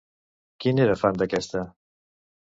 Qui 0.63 0.73
n'era 0.77 0.95
fan 1.03 1.21
d'aquesta? 1.23 1.63